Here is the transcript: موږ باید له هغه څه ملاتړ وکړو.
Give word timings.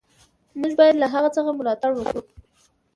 موږ 0.59 0.71
باید 0.79 0.95
له 1.01 1.07
هغه 1.13 1.29
څه 1.35 1.39
ملاتړ 1.59 1.91
وکړو. 1.95 2.21